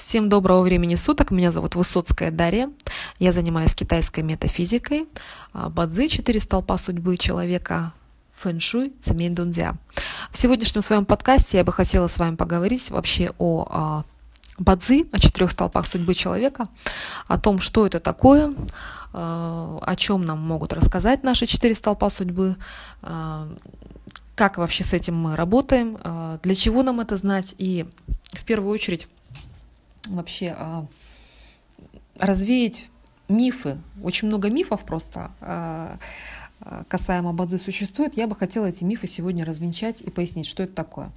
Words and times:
Всем 0.00 0.30
доброго 0.30 0.62
времени 0.62 0.94
суток. 0.94 1.30
Меня 1.30 1.52
зовут 1.52 1.74
Высоцкая 1.74 2.30
Дарья. 2.30 2.70
Я 3.18 3.32
занимаюсь 3.32 3.74
китайской 3.74 4.20
метафизикой. 4.20 5.06
А, 5.52 5.68
Бадзи– 5.68 6.06
четыре 6.08 6.40
столпа 6.40 6.78
судьбы 6.78 7.18
человека, 7.18 7.92
фэншуй, 8.34 8.94
цемень 9.02 9.34
дунзя. 9.34 9.76
В 10.30 10.38
сегодняшнем 10.38 10.80
своем 10.80 11.04
подкасте 11.04 11.58
я 11.58 11.64
бы 11.64 11.72
хотела 11.74 12.08
с 12.08 12.16
вами 12.16 12.36
поговорить 12.36 12.90
вообще 12.90 13.34
о 13.36 13.66
а, 13.68 14.04
Бадзи, 14.56 15.10
о 15.12 15.18
четырех 15.18 15.50
столпах 15.50 15.86
судьбы 15.86 16.14
человека, 16.14 16.64
о 17.28 17.38
том, 17.38 17.60
что 17.60 17.86
это 17.86 18.00
такое, 18.00 18.54
а, 19.12 19.80
о 19.82 19.96
чем 19.96 20.24
нам 20.24 20.38
могут 20.38 20.72
рассказать 20.72 21.24
наши 21.24 21.44
четыре 21.44 21.74
столпа 21.74 22.08
судьбы, 22.08 22.56
как 24.34 24.56
вообще 24.56 24.82
с 24.82 24.94
этим 24.94 25.14
мы 25.14 25.36
работаем, 25.36 25.98
для 26.42 26.54
чего 26.54 26.82
нам 26.82 27.00
это 27.00 27.18
знать 27.18 27.54
и 27.58 27.84
в 28.32 28.44
первую 28.46 28.72
очередь 28.72 29.06
вообще 30.08 30.54
а, 30.56 30.86
развеять 32.18 32.86
мифы. 33.28 33.78
Очень 34.02 34.28
много 34.28 34.50
мифов 34.50 34.84
просто 34.84 35.30
а, 35.40 35.98
а, 36.60 36.84
касаемо 36.88 37.32
Бадзи 37.32 37.56
существует. 37.56 38.16
Я 38.16 38.26
бы 38.26 38.36
хотела 38.36 38.66
эти 38.66 38.84
мифы 38.84 39.06
сегодня 39.06 39.44
развенчать 39.44 40.00
и 40.00 40.10
пояснить, 40.10 40.46
что 40.46 40.62
это 40.62 40.74
такое. 40.74 41.10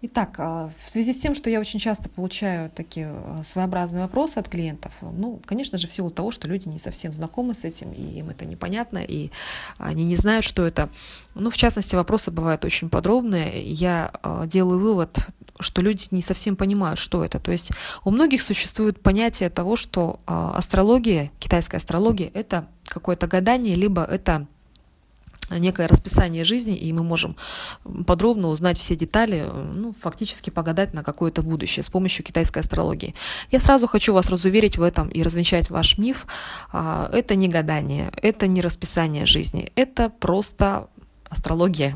Итак, 0.00 0.38
в 0.38 0.72
связи 0.86 1.12
с 1.12 1.18
тем, 1.18 1.34
что 1.34 1.50
я 1.50 1.58
очень 1.58 1.80
часто 1.80 2.08
получаю 2.08 2.70
такие 2.70 3.12
своеобразные 3.42 4.02
вопросы 4.02 4.38
от 4.38 4.48
клиентов, 4.48 4.92
ну, 5.00 5.40
конечно 5.44 5.76
же, 5.76 5.88
в 5.88 5.92
силу 5.92 6.10
того, 6.10 6.30
что 6.30 6.46
люди 6.46 6.68
не 6.68 6.78
совсем 6.78 7.12
знакомы 7.12 7.52
с 7.52 7.64
этим, 7.64 7.92
и 7.92 8.02
им 8.02 8.30
это 8.30 8.44
непонятно, 8.44 8.98
и 8.98 9.30
они 9.76 10.04
не 10.04 10.14
знают, 10.14 10.44
что 10.44 10.64
это. 10.64 10.88
Ну, 11.34 11.50
в 11.50 11.56
частности, 11.56 11.96
вопросы 11.96 12.30
бывают 12.30 12.64
очень 12.64 12.90
подробные. 12.90 13.60
Я 13.64 14.12
делаю 14.46 14.78
вывод 14.78 15.18
что 15.60 15.82
люди 15.82 16.06
не 16.10 16.22
совсем 16.22 16.56
понимают, 16.56 16.98
что 16.98 17.24
это. 17.24 17.40
То 17.40 17.50
есть 17.50 17.72
у 18.04 18.10
многих 18.10 18.42
существует 18.42 19.02
понятие 19.02 19.50
того, 19.50 19.76
что 19.76 20.20
а, 20.26 20.56
астрология, 20.56 21.30
китайская 21.38 21.78
астрология, 21.78 22.30
это 22.34 22.68
какое-то 22.84 23.26
гадание, 23.26 23.74
либо 23.74 24.04
это 24.04 24.46
некое 25.50 25.86
расписание 25.88 26.44
жизни, 26.44 26.76
и 26.76 26.92
мы 26.92 27.02
можем 27.02 27.36
подробно 28.06 28.48
узнать 28.48 28.78
все 28.78 28.96
детали, 28.96 29.50
ну, 29.74 29.94
фактически 30.00 30.50
погадать 30.50 30.94
на 30.94 31.02
какое-то 31.02 31.42
будущее 31.42 31.82
с 31.82 31.90
помощью 31.90 32.24
китайской 32.24 32.58
астрологии. 32.60 33.14
Я 33.50 33.60
сразу 33.60 33.86
хочу 33.86 34.12
вас 34.12 34.28
разуверить 34.28 34.78
в 34.78 34.82
этом 34.82 35.08
и 35.08 35.22
развенчать 35.22 35.70
ваш 35.70 35.98
миф. 35.98 36.26
А, 36.72 37.10
это 37.12 37.34
не 37.34 37.48
гадание, 37.48 38.12
это 38.22 38.46
не 38.46 38.60
расписание 38.60 39.26
жизни, 39.26 39.72
это 39.74 40.10
просто 40.10 40.88
астрология. 41.30 41.94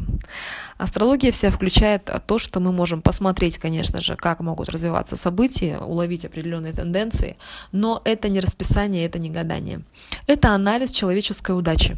Астрология 0.78 1.32
вся 1.32 1.50
включает 1.50 2.10
то, 2.26 2.38
что 2.38 2.60
мы 2.60 2.72
можем 2.72 3.02
посмотреть, 3.02 3.58
конечно 3.58 4.00
же, 4.00 4.16
как 4.16 4.40
могут 4.40 4.68
развиваться 4.68 5.16
события, 5.16 5.78
уловить 5.78 6.24
определенные 6.24 6.72
тенденции, 6.72 7.36
но 7.70 8.02
это 8.04 8.28
не 8.28 8.40
расписание, 8.40 9.06
это 9.06 9.18
не 9.18 9.30
гадание. 9.30 9.82
Это 10.26 10.50
анализ 10.50 10.90
человеческой 10.90 11.56
удачи. 11.56 11.96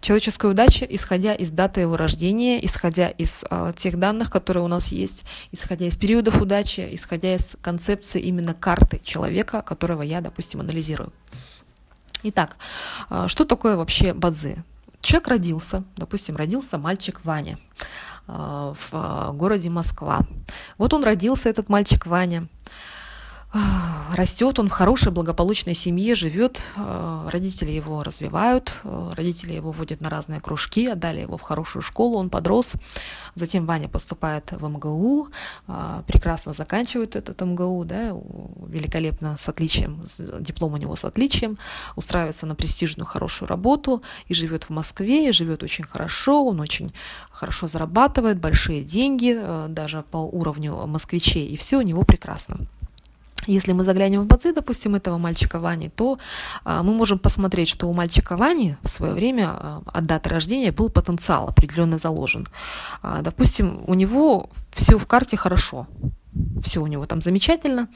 Человеческая 0.00 0.50
удача, 0.50 0.84
исходя 0.84 1.34
из 1.34 1.50
даты 1.50 1.80
его 1.80 1.96
рождения, 1.96 2.64
исходя 2.64 3.08
из 3.08 3.44
э, 3.50 3.72
тех 3.76 3.98
данных, 3.98 4.30
которые 4.30 4.64
у 4.64 4.68
нас 4.68 4.92
есть, 4.92 5.24
исходя 5.52 5.86
из 5.86 5.96
периодов 5.96 6.40
удачи, 6.40 6.88
исходя 6.92 7.34
из 7.34 7.56
концепции 7.62 8.20
именно 8.20 8.54
карты 8.54 9.00
человека, 9.02 9.62
которого 9.62 10.02
я, 10.02 10.20
допустим, 10.20 10.60
анализирую. 10.60 11.12
Итак, 12.24 12.56
э, 13.10 13.26
что 13.28 13.44
такое 13.44 13.76
вообще 13.76 14.12
бадзи? 14.12 14.64
Человек 15.00 15.28
родился, 15.28 15.82
допустим, 15.96 16.36
родился 16.36 16.78
мальчик 16.78 17.20
Ваня 17.24 17.58
э, 18.28 18.32
в 18.32 18.88
э, 18.92 19.32
городе 19.32 19.68
Москва. 19.70 20.20
Вот 20.78 20.94
он 20.94 21.02
родился, 21.02 21.48
этот 21.48 21.68
мальчик 21.68 22.06
Ваня 22.06 22.42
растет 24.14 24.58
он 24.58 24.68
в 24.68 24.72
хорошей, 24.72 25.12
благополучной 25.12 25.74
семье, 25.74 26.14
живет, 26.14 26.62
э, 26.76 27.28
родители 27.30 27.70
его 27.70 28.02
развивают, 28.02 28.80
э, 28.84 29.10
родители 29.14 29.52
его 29.52 29.72
водят 29.72 30.00
на 30.00 30.10
разные 30.10 30.40
кружки, 30.40 30.86
отдали 30.86 31.20
его 31.20 31.36
в 31.36 31.42
хорошую 31.42 31.82
школу, 31.82 32.18
он 32.18 32.30
подрос. 32.30 32.72
Затем 33.34 33.66
Ваня 33.66 33.88
поступает 33.88 34.52
в 34.52 34.66
МГУ, 34.66 35.28
э, 35.68 36.02
прекрасно 36.06 36.52
заканчивает 36.52 37.16
этот 37.16 37.40
МГУ, 37.40 37.84
да, 37.84 38.14
великолепно, 38.66 39.36
с 39.36 39.48
отличием, 39.48 40.04
диплом 40.40 40.74
у 40.74 40.76
него 40.76 40.96
с 40.96 41.04
отличием, 41.04 41.58
устраивается 41.96 42.46
на 42.46 42.54
престижную 42.54 43.06
хорошую 43.06 43.48
работу 43.48 44.02
и 44.28 44.34
живет 44.34 44.64
в 44.64 44.70
Москве, 44.70 45.28
и 45.28 45.32
живет 45.32 45.62
очень 45.62 45.84
хорошо, 45.84 46.44
он 46.46 46.60
очень 46.60 46.90
хорошо 47.30 47.66
зарабатывает, 47.66 48.38
большие 48.38 48.82
деньги, 48.82 49.38
даже 49.68 50.02
по 50.10 50.18
уровню 50.18 50.86
москвичей, 50.86 51.46
и 51.48 51.56
все 51.56 51.78
у 51.78 51.82
него 51.82 52.02
прекрасно. 52.04 52.58
Если 53.46 53.72
мы 53.72 53.84
заглянем 53.84 54.22
в 54.22 54.26
базы, 54.26 54.52
допустим, 54.52 54.94
этого 54.94 55.18
мальчика 55.18 55.58
Вани, 55.58 55.88
то 55.88 56.18
а, 56.64 56.82
мы 56.82 56.94
можем 56.94 57.18
посмотреть, 57.18 57.68
что 57.68 57.88
у 57.88 57.94
мальчика 57.94 58.36
Вани 58.36 58.76
в 58.82 58.88
свое 58.88 59.14
время 59.14 59.48
а, 59.48 59.82
от 59.86 60.06
даты 60.06 60.28
рождения 60.28 60.70
был 60.70 60.90
потенциал 60.90 61.48
определенно 61.48 61.98
заложен. 61.98 62.46
А, 63.02 63.22
допустим, 63.22 63.82
у 63.86 63.94
него 63.94 64.48
все 64.70 64.98
в 64.98 65.06
карте 65.06 65.36
хорошо, 65.36 65.86
все 66.62 66.80
у 66.80 66.86
него 66.86 67.06
там 67.06 67.20
замечательно. 67.20 67.88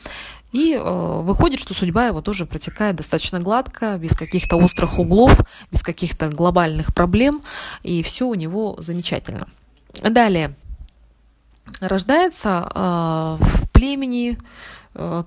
И 0.52 0.74
э, 0.74 1.20
выходит, 1.22 1.60
что 1.60 1.74
судьба 1.74 2.06
его 2.06 2.22
тоже 2.22 2.46
протекает 2.46 2.96
достаточно 2.96 3.40
гладко, 3.40 3.98
без 3.98 4.16
каких-то 4.16 4.56
острых 4.56 4.98
углов, 4.98 5.40
без 5.70 5.82
каких-то 5.82 6.28
глобальных 6.28 6.94
проблем, 6.94 7.42
и 7.82 8.02
все 8.02 8.26
у 8.26 8.34
него 8.34 8.76
замечательно. 8.78 9.48
Далее. 10.02 10.54
Рождается 11.80 12.68
э, 12.74 13.36
в 13.40 13.70
племени, 13.70 14.38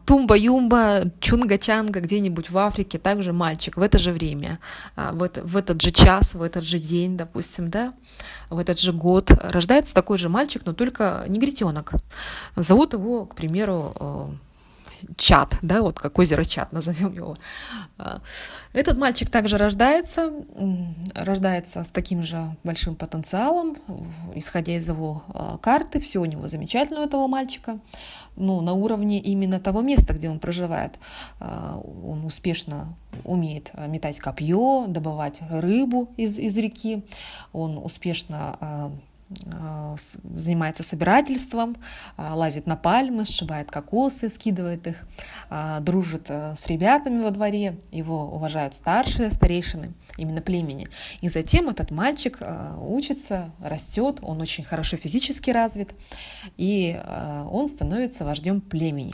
Тумба-юмба, 0.06 1.12
Чунга-чанга 1.20 2.00
где-нибудь 2.00 2.50
в 2.50 2.58
Африке, 2.58 2.98
также 2.98 3.34
мальчик 3.34 3.78
в 3.78 3.82
это 3.82 4.00
же 4.00 4.12
время, 4.12 4.60
а, 4.96 5.12
в, 5.12 5.22
это, 5.22 5.44
в 5.44 5.56
этот 5.56 5.82
же 5.82 5.92
час, 5.92 6.34
в 6.34 6.42
этот 6.42 6.64
же 6.64 6.80
день, 6.80 7.18
допустим, 7.18 7.70
да, 7.70 7.94
в 8.50 8.58
этот 8.58 8.80
же 8.80 8.94
год 8.94 9.32
рождается 9.32 9.94
такой 9.94 10.18
же 10.18 10.28
мальчик, 10.28 10.64
но 10.66 10.74
только 10.74 11.26
негритенок. 11.28 11.94
Зовут 12.56 12.94
его, 12.94 13.26
к 13.26 13.36
примеру, 13.36 13.94
э, 14.00 14.28
чат, 15.18 15.58
да, 15.62 15.82
вот 15.82 16.00
как 16.00 16.18
озеро 16.20 16.44
чат, 16.44 16.72
назовем 16.72 17.14
его. 17.14 17.38
А, 17.98 18.22
этот 18.74 18.98
мальчик 18.98 19.30
также 19.30 19.58
рождается, 19.58 20.32
рождается 21.14 21.84
с 21.84 21.90
таким 21.90 22.24
же 22.24 22.56
большим 22.64 22.96
потенциалом, 22.96 23.78
исходя 24.36 24.76
из 24.76 24.88
его 24.88 25.24
а, 25.30 25.58
карты, 25.58 26.00
все 26.00 26.20
у 26.20 26.26
него 26.26 26.48
замечательно 26.48 27.02
у 27.02 27.04
этого 27.04 27.28
мальчика, 27.28 27.80
ну, 28.36 28.62
на 28.62 28.74
уровне 28.74 29.20
именно 29.20 29.60
того 29.60 29.82
места, 29.82 30.14
где 30.14 30.30
он 30.30 30.40
проживает. 30.40 31.00
А, 31.40 31.80
он 31.80 32.26
успешно 32.26 32.96
умеет 33.24 33.72
метать 33.88 34.20
копье, 34.20 34.86
добывать 34.88 35.40
рыбу 35.50 36.12
из, 36.16 36.38
из 36.40 36.56
реки, 36.58 37.04
он 37.52 37.78
успешно 37.78 38.92
занимается 40.34 40.82
собирательством, 40.84 41.78
а, 42.18 42.36
лазит 42.36 42.66
на 42.66 42.76
пальмы, 42.76 43.26
сшибает 43.26 43.70
кокосы, 43.70 44.30
скидывает 44.30 44.88
их, 44.88 45.08
а, 45.50 45.80
дружит 45.82 46.26
э, 46.30 46.56
с 46.58 46.66
ребятами 46.68 47.22
во 47.22 47.30
дворе, 47.30 47.78
его 47.92 48.26
уважают 48.26 48.74
старшие, 48.74 49.32
старейшины 49.32 49.94
именно 50.18 50.42
племени. 50.42 50.88
И 51.22 51.30
затем 51.30 51.70
этот 51.70 51.92
мальчик 51.92 52.40
учится, 52.82 53.52
растет, 53.62 54.20
он 54.22 54.42
очень 54.42 54.64
хорошо 54.64 54.98
физически 54.98 55.52
развит, 55.52 55.94
и 56.58 57.00
он 57.52 57.68
становится 57.68 58.26
вождем 58.26 58.62
племени. 58.62 59.14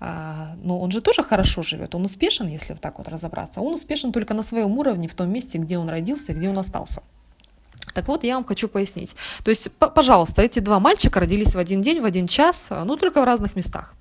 Но 0.00 0.80
он 0.80 0.90
же 0.90 1.00
тоже 1.00 1.22
хорошо 1.22 1.62
живет, 1.62 1.94
он 1.94 2.04
успешен, 2.04 2.46
если 2.48 2.72
вот 2.72 2.82
так 2.82 2.98
вот 2.98 3.08
разобраться. 3.08 3.60
Он 3.60 3.74
успешен 3.74 4.12
только 4.12 4.34
на 4.34 4.42
своем 4.42 4.78
уровне, 4.78 5.08
в 5.08 5.14
том 5.14 5.30
месте, 5.30 5.58
где 5.58 5.78
он 5.78 5.88
родился, 5.88 6.32
где 6.32 6.48
он 6.48 6.58
остался. 6.58 7.02
Так 7.94 8.08
вот, 8.08 8.24
я 8.24 8.34
вам 8.34 8.44
хочу 8.44 8.68
пояснить. 8.68 9.14
То 9.42 9.50
есть, 9.50 9.70
пожалуйста, 9.72 10.42
эти 10.42 10.60
два 10.60 10.78
мальчика 10.78 11.20
родились 11.20 11.54
в 11.54 11.58
один 11.58 11.82
день, 11.82 12.00
в 12.00 12.04
один 12.04 12.26
час, 12.26 12.68
а, 12.70 12.84
ну, 12.84 12.96
только 12.96 13.20
в 13.20 13.24
разных 13.24 13.56
местах. 13.56 13.94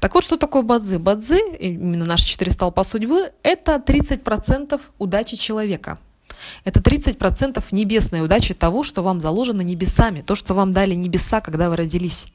Так 0.00 0.14
вот, 0.14 0.24
что 0.24 0.36
такое 0.36 0.62
бадзи? 0.62 0.96
Бадзи, 0.96 1.56
именно 1.58 2.04
наши 2.04 2.26
четыре 2.26 2.52
столпа 2.52 2.84
судьбы, 2.84 3.32
это 3.42 3.76
30% 3.76 4.80
удачи 4.98 5.36
человека– 5.36 5.98
это 6.64 6.80
30% 6.80 7.62
небесной 7.70 8.22
удачи 8.22 8.54
того, 8.54 8.82
что 8.82 9.02
вам 9.02 9.20
заложено 9.20 9.62
небесами, 9.62 10.22
то, 10.22 10.34
что 10.34 10.54
вам 10.54 10.72
дали 10.72 10.94
небеса, 10.94 11.40
когда 11.40 11.68
вы 11.68 11.76
родились. 11.76 12.26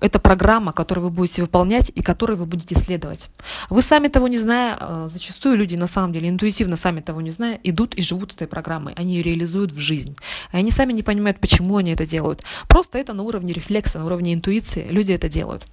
Это 0.00 0.18
программа, 0.18 0.72
которую 0.72 1.06
вы 1.06 1.10
будете 1.10 1.42
выполнять 1.42 1.90
и 1.94 2.02
которой 2.02 2.36
вы 2.36 2.44
будете 2.44 2.74
следовать. 2.74 3.30
Вы 3.70 3.80
сами 3.80 4.08
того 4.08 4.28
не 4.28 4.38
зная, 4.38 4.76
э, 4.78 5.08
зачастую 5.10 5.56
люди 5.56 5.74
на 5.74 5.86
самом 5.86 6.12
деле 6.12 6.28
интуитивно 6.28 6.76
сами 6.76 7.00
того 7.00 7.22
не 7.22 7.30
зная, 7.30 7.58
идут 7.62 7.94
и 7.94 8.02
живут 8.02 8.34
этой 8.34 8.46
программой. 8.46 8.92
Они 8.94 9.14
ее 9.14 9.22
реализуют 9.22 9.72
в 9.72 9.78
жизнь. 9.78 10.16
И 10.52 10.56
они 10.56 10.70
сами 10.70 10.92
не 10.92 11.02
понимают, 11.02 11.40
почему 11.40 11.78
они 11.78 11.92
это 11.92 12.06
делают. 12.06 12.42
Просто 12.68 12.98
это 12.98 13.14
на 13.14 13.22
уровне 13.22 13.54
рефлекса, 13.54 13.98
на 13.98 14.04
уровне 14.04 14.34
интуиции 14.34 14.86
люди 14.90 15.12
это 15.12 15.28
делают. 15.28 15.64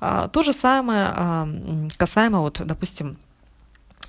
А, 0.00 0.28
то 0.28 0.42
же 0.42 0.52
самое 0.52 1.12
а, 1.14 1.48
касаемо, 1.96 2.40
вот, 2.40 2.60
допустим, 2.64 3.16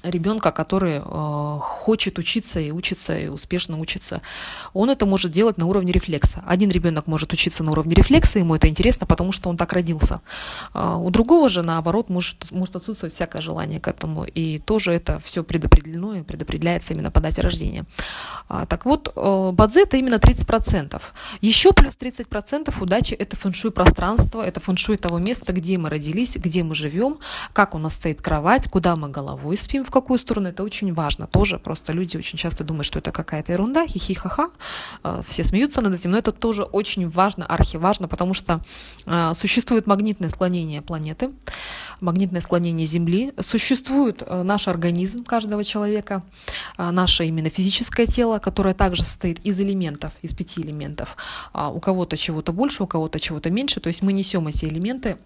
ребенка, 0.09 0.51
который 0.51 1.01
э, 1.03 1.59
хочет 1.61 2.17
учиться 2.19 2.59
и 2.59 2.71
учится, 2.71 3.17
и 3.17 3.27
успешно 3.27 3.77
учится. 3.77 4.21
Он 4.73 4.89
это 4.89 5.05
может 5.05 5.31
делать 5.31 5.57
на 5.57 5.65
уровне 5.65 5.91
рефлекса. 5.91 6.43
Один 6.45 6.69
ребенок 6.69 7.07
может 7.07 7.33
учиться 7.33 7.63
на 7.63 7.71
уровне 7.71 7.95
рефлекса, 7.95 8.39
ему 8.39 8.55
это 8.55 8.67
интересно, 8.67 9.07
потому 9.07 9.31
что 9.31 9.49
он 9.49 9.57
так 9.57 9.73
родился. 9.73 10.21
А 10.73 10.97
у 10.97 11.09
другого 11.09 11.49
же, 11.49 11.63
наоборот, 11.63 12.09
может, 12.09 12.51
может 12.51 12.75
отсутствовать 12.75 13.13
всякое 13.13 13.41
желание 13.41 13.79
к 13.79 13.87
этому. 13.87 14.25
И 14.25 14.59
тоже 14.59 14.93
это 14.93 15.19
все 15.23 15.43
предопределено 15.43 16.15
и 16.15 16.21
предопределяется 16.21 16.93
именно 16.93 17.11
по 17.11 17.19
дате 17.19 17.41
рождения. 17.41 17.85
А, 18.47 18.65
так 18.65 18.85
вот, 18.85 19.11
э, 19.15 19.51
бадзе 19.51 19.83
это 19.83 19.97
именно 19.97 20.15
30%. 20.19 21.01
Еще 21.41 21.71
плюс 21.71 21.95
30% 21.95 22.73
удачи 22.81 23.13
это 23.13 23.35
фэншуй 23.35 23.71
пространство, 23.71 24.41
это 24.41 24.59
фэншуй 24.59 24.97
того 24.97 25.19
места, 25.19 25.53
где 25.53 25.77
мы 25.77 25.89
родились, 25.89 26.35
где 26.37 26.63
мы 26.63 26.75
живем, 26.75 27.17
как 27.53 27.75
у 27.75 27.77
нас 27.77 27.93
стоит 27.93 28.21
кровать, 28.21 28.69
куда 28.69 28.95
мы 28.95 29.09
головой 29.09 29.57
спим, 29.57 29.83
в 29.83 29.91
какую 29.95 30.19
сторону, 30.19 30.49
это 30.49 30.63
очень 30.63 30.93
важно. 30.93 31.25
Тоже 31.25 31.57
просто 31.57 31.93
люди 31.93 32.17
очень 32.17 32.37
часто 32.37 32.65
думают, 32.65 32.85
что 32.85 32.99
это 32.99 33.11
какая-то 33.11 33.53
ерунда, 33.53 33.87
хихи-ха-ха, 33.87 34.49
э, 35.03 35.21
все 35.25 35.43
смеются 35.45 35.81
над 35.81 35.93
этим, 35.93 36.11
но 36.11 36.17
это 36.17 36.33
тоже 36.33 36.63
очень 36.63 37.09
важно, 37.09 37.45
архиважно, 37.45 38.09
потому 38.09 38.33
что 38.33 38.59
э, 39.05 39.33
существует 39.33 39.87
магнитное 39.87 40.29
склонение 40.29 40.81
планеты, 40.81 41.29
магнитное 42.01 42.41
склонение 42.41 42.85
Земли, 42.85 43.33
существует 43.39 44.21
э, 44.25 44.43
наш 44.43 44.67
организм 44.67 45.23
каждого 45.23 45.63
человека, 45.63 46.23
наше 46.77 47.25
именно 47.25 47.49
физическое 47.49 48.05
тело, 48.05 48.39
которое 48.39 48.73
также 48.73 49.03
состоит 49.03 49.39
из 49.45 49.59
элементов, 49.61 50.11
из 50.21 50.33
пяти 50.33 50.61
элементов. 50.61 51.15
А 51.53 51.69
у 51.69 51.79
кого-то 51.79 52.17
чего-то 52.17 52.51
больше, 52.51 52.83
у 52.83 52.87
кого-то 52.87 53.19
чего-то 53.19 53.49
меньше, 53.49 53.79
то 53.79 53.87
есть 53.87 54.01
мы 54.01 54.11
несем 54.11 54.47
эти 54.47 54.65
элементы 54.65 55.17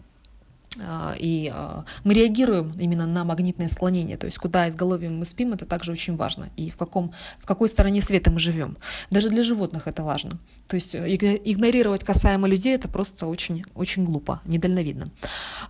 и 0.77 1.51
а, 1.53 1.83
мы 2.03 2.13
реагируем 2.13 2.71
именно 2.77 3.07
на 3.07 3.23
магнитное 3.23 3.67
склонение, 3.67 4.17
то 4.17 4.25
есть 4.25 4.37
куда 4.37 4.69
изголовьем 4.69 5.17
мы 5.17 5.25
спим, 5.25 5.53
это 5.53 5.65
также 5.65 5.91
очень 5.91 6.15
важно, 6.15 6.49
и 6.57 6.69
в, 6.69 6.77
каком, 6.77 7.11
в 7.39 7.45
какой 7.45 7.69
стороне 7.69 8.01
света 8.01 8.29
мы 8.29 8.39
живем. 8.39 8.77
Даже 9.09 9.29
для 9.29 9.43
животных 9.43 9.87
это 9.87 10.03
важно. 10.03 10.37
То 10.67 10.75
есть 10.75 10.93
э, 10.93 11.15
игнорировать 11.15 12.03
касаемо 12.03 12.47
людей 12.47 12.75
это 12.75 12.87
просто 12.87 13.25
очень, 13.25 13.63
очень 13.73 14.05
глупо, 14.05 14.41
недальновидно. 14.45 15.05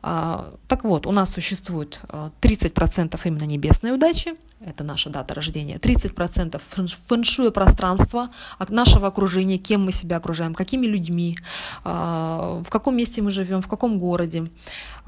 А, 0.02 0.54
так 0.68 0.84
вот, 0.84 1.08
у 1.08 1.12
нас 1.12 1.32
существует 1.32 2.02
30% 2.42 3.20
именно 3.24 3.44
небесной 3.44 3.94
удачи, 3.94 4.34
это 4.60 4.84
наша 4.84 5.10
дата 5.10 5.34
рождения, 5.34 5.78
30% 5.78 6.62
фэншуя 7.08 7.52
пространства, 7.52 8.30
нашего 8.68 9.08
окружения, 9.08 9.58
кем 9.58 9.86
мы 9.86 9.94
себя 9.94 10.18
окружаем, 10.18 10.54
какими 10.54 10.86
людьми, 10.86 11.38
в 11.84 12.66
каком 12.70 12.98
месте 12.98 13.22
мы 13.22 13.32
живем, 13.32 13.62
в 13.62 13.68
каком 13.68 13.98
городе. 13.98 14.46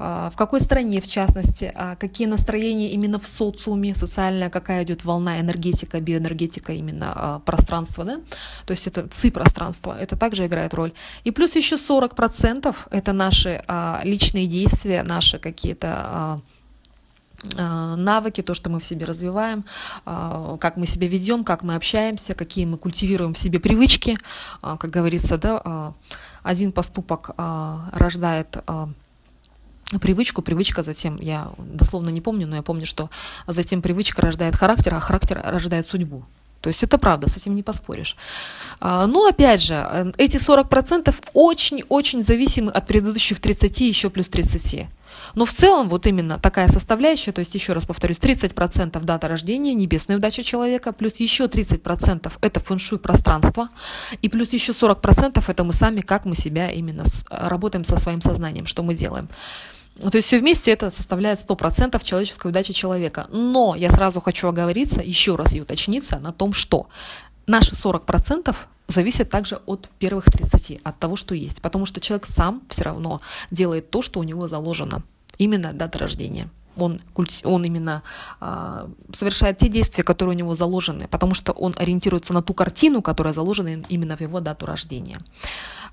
А, 0.04 0.30
в 0.30 0.36
какой 0.36 0.60
стране, 0.60 1.00
в 1.00 1.06
частности, 1.06 1.70
а, 1.76 1.94
какие 1.94 2.26
настроения 2.26 2.90
именно 2.90 3.20
в 3.20 3.26
социуме, 3.26 3.94
социальная, 3.94 4.50
какая 4.50 4.82
идет 4.82 5.04
волна, 5.04 5.38
энергетика, 5.38 6.00
биоэнергетика, 6.00 6.72
именно 6.72 7.12
а, 7.14 7.38
пространство, 7.38 8.04
да, 8.04 8.20
то 8.66 8.72
есть 8.72 8.88
это 8.88 9.06
ЦИ 9.06 9.30
пространство, 9.30 9.96
это 9.96 10.16
также 10.16 10.46
играет 10.46 10.74
роль. 10.74 10.92
И 11.22 11.30
плюс 11.30 11.54
еще 11.54 11.76
40% 11.76 12.74
это 12.90 13.12
наши 13.12 13.62
личные 14.02 14.46
действия, 14.46 15.04
наши 15.04 15.38
какие-то 15.38 16.40
навыки, 17.56 18.40
то, 18.40 18.54
что 18.54 18.70
мы 18.70 18.78
в 18.78 18.84
себе 18.84 19.04
развиваем, 19.04 19.64
как 20.04 20.76
мы 20.76 20.86
себя 20.86 21.08
ведем, 21.08 21.44
как 21.44 21.62
мы 21.62 21.74
общаемся, 21.74 22.34
какие 22.34 22.66
мы 22.66 22.78
культивируем 22.78 23.34
в 23.34 23.38
себе 23.38 23.58
привычки. 23.58 24.16
Как 24.60 24.90
говорится, 24.90 25.38
да, 25.38 25.94
один 26.44 26.70
поступок 26.70 27.30
рождает 27.36 28.56
привычку, 29.98 30.42
привычка 30.42 30.82
затем, 30.82 31.16
я 31.16 31.50
дословно 31.58 32.10
не 32.10 32.20
помню, 32.20 32.46
но 32.46 32.56
я 32.56 32.62
помню, 32.62 32.86
что 32.86 33.10
затем 33.46 33.82
привычка 33.82 34.22
рождает 34.22 34.56
характер, 34.56 34.94
а 34.94 35.00
характер 35.00 35.40
рождает 35.44 35.88
судьбу. 35.88 36.24
То 36.62 36.68
есть 36.68 36.82
это 36.84 36.96
правда, 36.96 37.28
с 37.28 37.36
этим 37.36 37.54
не 37.54 37.62
поспоришь. 37.62 38.16
А, 38.80 39.06
Но 39.06 39.12
ну, 39.12 39.28
опять 39.28 39.60
же, 39.60 39.74
э, 39.74 40.12
эти 40.16 40.36
40% 40.36 41.12
очень-очень 41.34 42.22
зависимы 42.22 42.70
от 42.70 42.86
предыдущих 42.86 43.40
30, 43.40 43.80
еще 43.80 44.10
плюс 44.10 44.28
30. 44.28 44.86
Но 45.34 45.44
в 45.44 45.52
целом 45.52 45.88
вот 45.88 46.06
именно 46.06 46.38
такая 46.38 46.68
составляющая, 46.68 47.32
то 47.32 47.40
есть 47.40 47.54
еще 47.54 47.72
раз 47.72 47.84
повторюсь, 47.84 48.18
30% 48.18 49.00
дата 49.02 49.28
рождения, 49.28 49.74
небесная 49.74 50.16
удача 50.16 50.42
человека, 50.44 50.92
плюс 50.92 51.16
еще 51.16 51.44
30% 51.44 52.32
это 52.40 52.60
фэншуй 52.60 52.98
пространство, 52.98 53.68
и 54.20 54.28
плюс 54.28 54.52
еще 54.52 54.72
40% 54.72 55.42
это 55.46 55.64
мы 55.64 55.72
сами, 55.72 56.00
как 56.00 56.24
мы 56.24 56.36
себя 56.36 56.70
именно 56.70 57.06
с, 57.06 57.24
работаем 57.28 57.84
со 57.84 57.96
своим 57.96 58.20
сознанием, 58.20 58.66
что 58.66 58.82
мы 58.82 58.94
делаем. 58.94 59.28
То 60.00 60.16
есть 60.16 60.28
все 60.28 60.38
вместе 60.38 60.72
это 60.72 60.90
составляет 60.90 61.38
100% 61.38 62.02
человеческой 62.02 62.48
удачи 62.48 62.72
человека. 62.72 63.26
Но 63.30 63.74
я 63.74 63.90
сразу 63.90 64.20
хочу 64.20 64.48
оговориться, 64.48 65.00
еще 65.00 65.36
раз 65.36 65.54
и 65.54 65.60
уточниться 65.60 66.18
на 66.18 66.32
том, 66.32 66.52
что 66.52 66.88
наши 67.46 67.74
40% 67.74 68.54
зависят 68.88 69.30
также 69.30 69.56
от 69.66 69.88
первых 69.98 70.24
30, 70.24 70.80
от 70.82 70.98
того, 70.98 71.16
что 71.16 71.34
есть. 71.34 71.60
Потому 71.60 71.86
что 71.86 72.00
человек 72.00 72.26
сам 72.26 72.62
все 72.68 72.84
равно 72.84 73.20
делает 73.50 73.90
то, 73.90 74.02
что 74.02 74.20
у 74.20 74.22
него 74.22 74.48
заложено. 74.48 75.02
Именно 75.38 75.72
дата 75.72 75.98
рождения 75.98 76.48
он, 76.76 77.00
он 77.44 77.64
именно 77.64 78.02
а, 78.40 78.88
совершает 79.14 79.58
те 79.58 79.68
действия, 79.68 80.04
которые 80.04 80.34
у 80.34 80.38
него 80.38 80.54
заложены, 80.54 81.08
потому 81.08 81.34
что 81.34 81.52
он 81.52 81.74
ориентируется 81.78 82.32
на 82.32 82.42
ту 82.42 82.54
картину, 82.54 83.02
которая 83.02 83.34
заложена 83.34 83.82
именно 83.88 84.16
в 84.16 84.20
его 84.20 84.40
дату 84.40 84.66
рождения. 84.66 85.18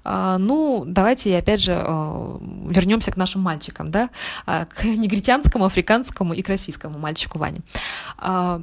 А, 0.03 0.37
ну, 0.37 0.83
давайте 0.85 1.37
опять 1.37 1.61
же 1.61 1.73
а, 1.75 2.39
вернемся 2.67 3.11
к 3.11 3.17
нашим 3.17 3.41
мальчикам, 3.41 3.91
да, 3.91 4.09
а, 4.45 4.65
к 4.65 4.83
негритянскому, 4.83 5.65
африканскому 5.65 6.33
и 6.33 6.41
к 6.41 6.49
российскому 6.49 6.97
мальчику 6.97 7.37
Ване. 7.37 7.61
А, 8.17 8.61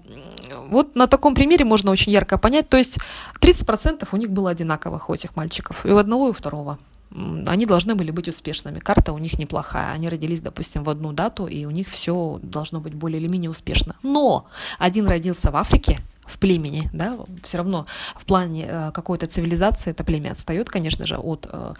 вот 0.68 0.96
на 0.96 1.06
таком 1.06 1.34
примере 1.34 1.64
можно 1.64 1.90
очень 1.90 2.12
ярко 2.12 2.38
понять, 2.38 2.68
то 2.68 2.76
есть 2.76 2.98
30% 3.40 4.08
у 4.12 4.16
них 4.16 4.30
было 4.30 4.50
одинаковых 4.50 5.10
у 5.10 5.14
этих 5.14 5.36
мальчиков, 5.36 5.84
и 5.84 5.90
у 5.90 5.98
одного, 5.98 6.28
и 6.28 6.30
у 6.30 6.34
второго 6.34 6.78
они 7.46 7.66
должны 7.66 7.94
были 7.94 8.10
быть 8.10 8.28
успешными. 8.28 8.78
Карта 8.78 9.12
у 9.12 9.18
них 9.18 9.38
неплохая. 9.38 9.92
Они 9.92 10.08
родились, 10.08 10.40
допустим, 10.40 10.84
в 10.84 10.90
одну 10.90 11.12
дату, 11.12 11.46
и 11.46 11.64
у 11.64 11.70
них 11.70 11.88
все 11.88 12.38
должно 12.42 12.80
быть 12.80 12.94
более 12.94 13.20
или 13.20 13.28
менее 13.28 13.50
успешно. 13.50 13.94
Но 14.02 14.46
один 14.78 15.06
родился 15.06 15.50
в 15.50 15.56
Африке, 15.56 16.00
в 16.26 16.38
племени, 16.38 16.90
да, 16.92 17.18
все 17.42 17.58
равно 17.58 17.86
в 18.16 18.24
плане 18.24 18.66
э, 18.68 18.90
какой-то 18.92 19.26
цивилизации 19.26 19.90
это 19.90 20.04
племя 20.04 20.32
отстает, 20.32 20.68
конечно 20.68 21.06
же, 21.06 21.16
от 21.16 21.46
э, 21.50 21.74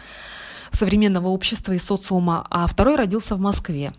современного 0.70 1.28
общества 1.28 1.72
и 1.72 1.78
социума, 1.78 2.46
а 2.50 2.66
второй 2.66 2.96
родился 2.96 3.36
в 3.36 3.40
Москве. 3.40 3.92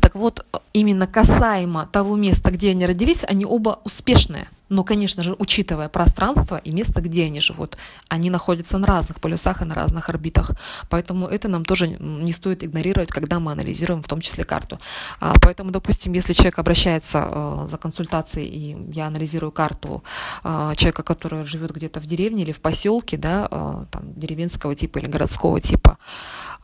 Так 0.00 0.14
вот, 0.14 0.44
именно 0.72 1.06
касаемо 1.06 1.88
того 1.90 2.16
места, 2.16 2.50
где 2.50 2.70
они 2.70 2.86
родились, 2.86 3.24
они 3.26 3.44
оба 3.44 3.80
успешные. 3.84 4.48
Но, 4.68 4.84
конечно 4.84 5.22
же, 5.22 5.34
учитывая 5.38 5.88
пространство 5.88 6.56
и 6.56 6.70
место, 6.72 7.00
где 7.00 7.24
они 7.24 7.40
живут, 7.40 7.76
они 8.08 8.30
находятся 8.30 8.78
на 8.78 8.86
разных 8.86 9.20
полюсах 9.20 9.62
и 9.62 9.64
на 9.64 9.74
разных 9.74 10.08
орбитах. 10.08 10.52
Поэтому 10.90 11.26
это 11.26 11.48
нам 11.48 11.64
тоже 11.64 11.88
не 11.88 12.32
стоит 12.32 12.64
игнорировать, 12.64 13.08
когда 13.08 13.40
мы 13.40 13.52
анализируем 13.52 14.02
в 14.02 14.08
том 14.08 14.20
числе 14.20 14.44
карту. 14.44 14.78
А, 15.20 15.34
поэтому, 15.40 15.70
допустим, 15.70 16.12
если 16.12 16.32
человек 16.32 16.58
обращается 16.58 17.28
э, 17.30 17.66
за 17.70 17.78
консультацией, 17.78 18.48
и 18.48 18.92
я 18.92 19.06
анализирую 19.06 19.52
карту 19.52 20.02
э, 20.44 20.72
человека, 20.76 21.02
который 21.02 21.46
живет 21.46 21.72
где-то 21.72 22.00
в 22.00 22.06
деревне 22.06 22.42
или 22.42 22.52
в 22.52 22.60
поселке, 22.60 23.16
да, 23.16 23.48
э, 23.50 23.84
там, 23.90 24.02
деревенского 24.14 24.74
типа 24.74 24.98
или 24.98 25.06
городского 25.06 25.60
типа, 25.60 25.98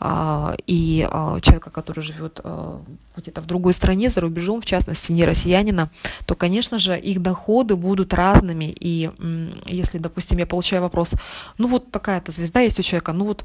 и 0.01 1.09
а, 1.11 1.41
человека, 1.41 1.71
который 1.71 2.03
живет 2.03 2.41
а, 2.43 2.83
где-то 3.17 3.41
в 3.41 3.47
другой 3.47 3.73
стране, 3.73 4.11
за 4.11 4.21
рубежом, 4.21 4.61
в 4.61 4.67
частности, 4.67 5.13
не 5.13 5.25
россиянина, 5.25 5.89
то, 6.27 6.35
конечно 6.35 6.79
же, 6.79 6.99
их 6.99 7.23
доходы 7.23 7.77
будут 7.77 8.13
разными. 8.13 8.75
И 8.79 9.11
если, 9.67 9.99
допустим, 9.99 10.39
я 10.39 10.47
получаю 10.47 10.83
вопрос, 10.83 11.13
ну 11.59 11.69
вот 11.69 11.91
такая-то 11.91 12.33
звезда 12.33 12.61
есть 12.61 12.79
у 12.81 12.83
человека, 12.83 13.13
ну 13.13 13.25
вот 13.25 13.45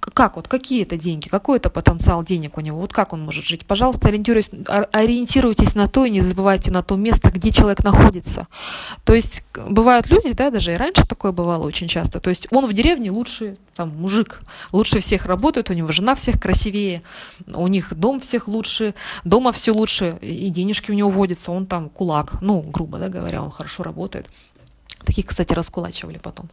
как 0.00 0.36
вот, 0.36 0.46
какие 0.46 0.82
это 0.82 0.96
деньги, 0.96 1.28
какой 1.28 1.58
это 1.58 1.68
потенциал 1.68 2.22
денег 2.22 2.56
у 2.58 2.60
него, 2.60 2.78
вот 2.78 2.92
как 2.92 3.12
он 3.12 3.22
может 3.22 3.44
жить? 3.44 3.66
Пожалуйста, 3.66 4.08
ориентируйтесь, 4.08 4.50
ориентируйтесь 4.92 5.74
на 5.74 5.88
то 5.88 6.04
и 6.04 6.10
не 6.10 6.20
забывайте 6.20 6.70
на 6.70 6.82
то 6.82 6.96
место, 6.96 7.30
где 7.30 7.50
человек 7.50 7.82
находится. 7.82 8.46
То 9.04 9.14
есть 9.14 9.42
бывают 9.54 10.08
люди, 10.08 10.32
да, 10.32 10.50
даже 10.50 10.72
и 10.72 10.76
раньше 10.76 11.06
такое 11.06 11.32
бывало 11.32 11.66
очень 11.66 11.88
часто, 11.88 12.20
то 12.20 12.30
есть 12.30 12.46
он 12.52 12.66
в 12.66 12.72
деревне 12.72 13.10
лучше 13.10 13.56
там 13.78 13.96
мужик 13.96 14.40
лучше 14.72 14.98
всех 14.98 15.26
работает, 15.26 15.70
у 15.70 15.72
него 15.72 15.92
жена 15.92 16.16
всех 16.16 16.40
красивее, 16.40 17.02
у 17.46 17.68
них 17.68 17.94
дом 17.94 18.18
всех 18.18 18.48
лучше, 18.48 18.94
дома 19.22 19.52
все 19.52 19.72
лучше, 19.72 20.18
и 20.20 20.50
денежки 20.50 20.90
у 20.90 20.94
него 20.94 21.10
водятся, 21.10 21.52
он 21.52 21.64
там 21.64 21.88
кулак, 21.88 22.42
ну, 22.42 22.60
грубо 22.60 22.98
да, 22.98 23.08
говоря, 23.08 23.40
он 23.40 23.52
хорошо 23.52 23.84
работает. 23.84 24.26
Таких, 25.04 25.26
кстати, 25.26 25.52
раскулачивали 25.52 26.18
потом. 26.18 26.50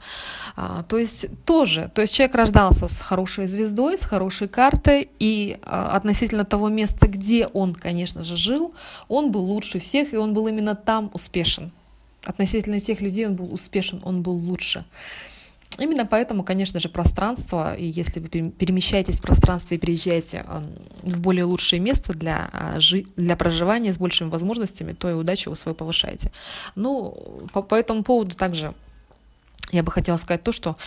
А, 0.56 0.84
то 0.84 1.00
есть 1.00 1.26
тоже, 1.46 1.90
то 1.96 2.04
есть 2.04 2.14
человек 2.14 2.36
рождался 2.36 2.88
с 2.88 3.00
хорошей 3.00 3.48
звездой, 3.48 3.98
с 3.98 4.02
хорошей 4.02 4.48
картой, 4.48 5.10
и 5.18 5.58
а, 5.64 5.98
относительно 5.98 6.46
того 6.46 6.70
места, 6.70 7.08
где 7.08 7.48
он, 7.48 7.74
конечно 7.74 8.24
же, 8.24 8.38
жил, 8.38 8.72
он 9.08 9.32
был 9.32 9.42
лучше 9.42 9.80
всех, 9.80 10.14
и 10.14 10.18
он 10.18 10.36
был 10.36 10.48
именно 10.48 10.76
там 10.76 11.10
успешен. 11.12 11.72
Относительно 12.24 12.80
тех 12.80 13.02
людей 13.02 13.26
он 13.26 13.36
был 13.36 13.52
успешен, 13.52 14.00
он 14.04 14.22
был 14.22 14.36
лучше. 14.36 14.86
Именно 15.78 16.06
поэтому, 16.06 16.44
конечно 16.44 16.80
же, 16.80 16.90
пространство, 16.90 17.76
и 17.76 17.86
если 17.86 18.20
вы 18.20 18.28
перемещаетесь 18.28 19.20
в 19.20 19.22
пространстве 19.22 19.78
и 19.78 19.80
переезжаете 19.80 20.46
в 21.04 21.20
более 21.20 21.44
лучшее 21.46 21.80
место 21.80 22.14
для, 22.14 22.50
а, 22.54 22.80
для 23.18 23.36
проживания 23.36 23.92
с 23.92 23.98
большими 23.98 24.30
возможностями, 24.30 24.94
то 24.94 25.10
и 25.10 25.14
удачу 25.14 25.50
вы 25.50 25.56
свою 25.56 25.76
повышаете. 25.76 26.32
Ну, 26.76 27.48
по, 27.54 27.62
по 27.62 27.76
этому 27.76 28.04
поводу 28.04 28.36
также 28.36 28.74
я 29.72 29.84
бы 29.84 29.92
хотела 29.92 30.18
сказать 30.18 30.44
то, 30.44 30.52
что 30.52 30.78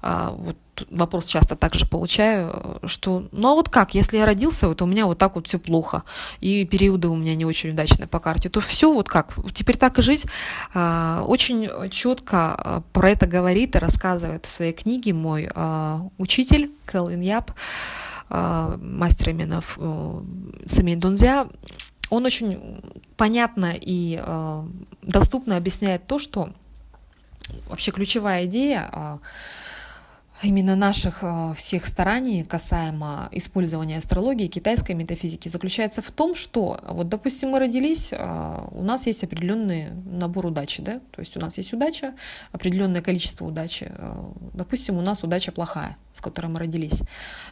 а, 0.00 0.30
вот 0.30 0.56
вопрос 0.90 1.26
часто 1.26 1.56
также 1.56 1.86
получаю, 1.86 2.78
что 2.84 3.26
ну 3.32 3.50
а 3.50 3.54
вот 3.54 3.68
как, 3.68 3.94
если 3.94 4.18
я 4.18 4.26
родился, 4.26 4.68
вот 4.68 4.80
у 4.80 4.86
меня 4.86 5.06
вот 5.06 5.18
так 5.18 5.34
вот 5.34 5.48
все 5.48 5.58
плохо, 5.58 6.04
и 6.40 6.64
периоды 6.64 7.08
у 7.08 7.16
меня 7.16 7.34
не 7.34 7.44
очень 7.44 7.70
удачные 7.70 8.06
по 8.06 8.20
карте, 8.20 8.48
то 8.48 8.60
все 8.60 8.92
вот 8.92 9.08
как, 9.08 9.34
теперь 9.52 9.76
так 9.76 9.98
и 9.98 10.02
жить. 10.02 10.26
А, 10.74 11.24
очень 11.26 11.90
четко 11.90 12.54
а, 12.54 12.82
про 12.92 13.10
это 13.10 13.26
говорит 13.26 13.74
и 13.74 13.78
рассказывает 13.78 14.46
в 14.46 14.50
своей 14.50 14.72
книге 14.72 15.12
мой 15.12 15.48
а, 15.54 16.06
учитель 16.16 16.70
Кэлвин 16.86 17.20
Яп, 17.20 17.52
а, 18.30 18.78
мастер 18.80 19.30
именно 19.30 19.62
а, 19.76 20.24
Самей 20.66 20.96
Дунзя. 20.96 21.48
Он 22.10 22.24
очень 22.24 22.80
понятно 23.16 23.74
и 23.78 24.18
а, 24.22 24.66
доступно 25.02 25.56
объясняет 25.56 26.06
то, 26.06 26.18
что 26.18 26.50
вообще 27.66 27.90
ключевая 27.90 28.46
идея 28.46 28.88
а, 28.92 29.18
именно 30.42 30.76
наших 30.76 31.18
а, 31.22 31.52
всех 31.54 31.86
стараний 31.86 32.44
касаемо 32.44 33.28
использования 33.32 33.98
астрологии, 33.98 34.46
китайской 34.46 34.92
метафизики 34.92 35.48
заключается 35.48 36.02
в 36.02 36.10
том, 36.10 36.34
что 36.34 36.80
вот, 36.86 37.08
допустим, 37.08 37.50
мы 37.50 37.58
родились, 37.58 38.10
а, 38.12 38.68
у 38.72 38.82
нас 38.82 39.06
есть 39.06 39.24
определенный 39.24 39.90
набор 39.90 40.46
удачи, 40.46 40.82
да, 40.82 41.00
то 41.10 41.20
есть 41.20 41.36
у 41.36 41.40
нас 41.40 41.56
есть 41.58 41.72
удача, 41.72 42.14
определенное 42.52 43.02
количество 43.02 43.44
удачи. 43.44 43.90
Допустим, 44.54 44.96
у 44.98 45.00
нас 45.00 45.22
удача 45.22 45.52
плохая, 45.52 45.96
с 46.14 46.20
которой 46.20 46.46
мы 46.46 46.60
родились. 46.60 47.00